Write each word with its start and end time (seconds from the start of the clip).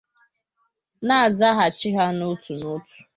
Na 1.07 1.17
nzaghachi 1.29 1.89
ha 1.97 2.05
n'otu 2.17 2.51
n'otu 2.59 2.97